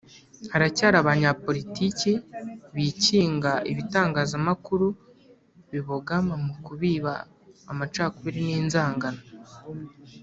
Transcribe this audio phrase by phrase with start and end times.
[0.51, 2.11] Haracyari abanyapolitiki
[2.75, 4.87] bikinga ibitangazamakuru
[5.71, 7.13] bibogama mu kubiba
[7.71, 9.21] amacakubiri n’inzangano